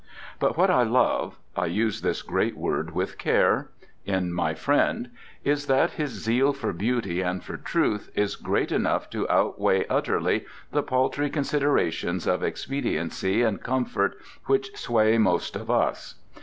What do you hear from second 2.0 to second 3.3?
this great word with